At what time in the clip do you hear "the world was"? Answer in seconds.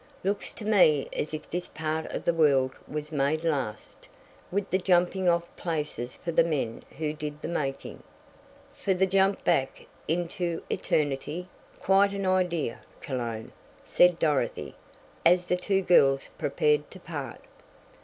2.25-3.11